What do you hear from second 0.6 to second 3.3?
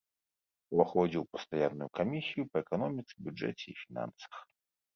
Уваходзіў у пастаянную камісію па эканоміцы,